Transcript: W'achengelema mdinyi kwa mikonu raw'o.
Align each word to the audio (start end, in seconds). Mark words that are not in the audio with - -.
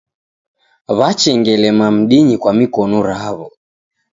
W'achengelema 0.97 1.87
mdinyi 1.97 2.35
kwa 2.41 2.51
mikonu 2.59 2.97
raw'o. 3.09 3.47